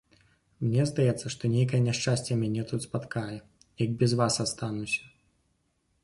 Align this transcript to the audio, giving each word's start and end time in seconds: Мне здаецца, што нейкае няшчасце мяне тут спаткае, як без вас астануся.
Мне 0.67 0.83
здаецца, 0.91 1.25
што 1.33 1.49
нейкае 1.55 1.81
няшчасце 1.87 2.37
мяне 2.43 2.63
тут 2.71 2.85
спаткае, 2.87 3.37
як 3.83 3.91
без 3.99 4.11
вас 4.23 4.33
астануся. 4.45 5.01